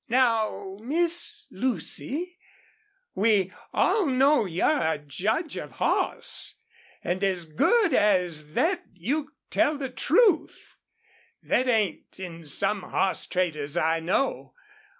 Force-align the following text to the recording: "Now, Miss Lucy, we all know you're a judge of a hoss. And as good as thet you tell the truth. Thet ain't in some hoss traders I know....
"Now, 0.09 0.79
Miss 0.81 1.45
Lucy, 1.51 2.39
we 3.13 3.53
all 3.71 4.07
know 4.07 4.45
you're 4.47 4.79
a 4.91 4.97
judge 4.97 5.57
of 5.57 5.73
a 5.73 5.73
hoss. 5.73 6.55
And 7.03 7.23
as 7.23 7.45
good 7.45 7.93
as 7.93 8.47
thet 8.55 8.83
you 8.95 9.33
tell 9.51 9.77
the 9.77 9.91
truth. 9.91 10.77
Thet 11.47 11.67
ain't 11.67 12.19
in 12.19 12.47
some 12.47 12.81
hoss 12.81 13.27
traders 13.27 13.77
I 13.77 13.99
know.... 13.99 14.55